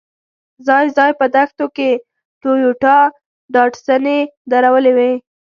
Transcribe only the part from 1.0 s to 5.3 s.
په دښتو کې ټویوټا ډاډسنې درولې وې.